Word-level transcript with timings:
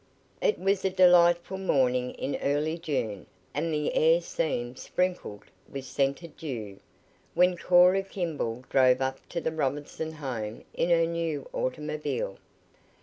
It 0.41 0.57
was 0.57 0.83
a 0.83 0.89
delightful 0.89 1.59
morning 1.59 2.15
in 2.15 2.35
early 2.37 2.75
June, 2.79 3.27
and 3.53 3.71
the 3.71 3.93
air 3.93 4.19
seemed 4.19 4.79
sprinkled 4.79 5.43
with 5.69 5.85
scented 5.85 6.35
dew, 6.37 6.79
when 7.35 7.55
Cora 7.55 8.01
Kimball 8.01 8.63
drove 8.71 8.99
up 8.99 9.19
to 9.29 9.39
the 9.39 9.51
Robinson 9.51 10.13
home 10.13 10.63
in 10.73 10.89
her 10.89 11.05
new 11.05 11.47
automobile. 11.53 12.37